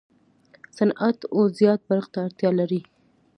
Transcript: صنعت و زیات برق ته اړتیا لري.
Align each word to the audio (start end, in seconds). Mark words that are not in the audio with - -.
صنعت 0.77 1.19
و 1.35 1.39
زیات 1.57 1.81
برق 1.89 2.05
ته 2.13 2.17
اړتیا 2.25 2.49
لري. 2.59 2.81